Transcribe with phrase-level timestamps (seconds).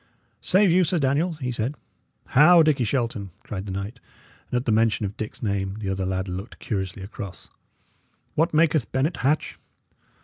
[0.41, 1.75] "Save you, Sir Daniel," he said.
[2.29, 2.63] "How!
[2.63, 3.99] Dickie Shelton!" cried the knight;
[4.49, 7.51] and at the mention of Dick's name the other lad looked curiously across.
[8.33, 9.59] "What maketh Bennet Hatch?"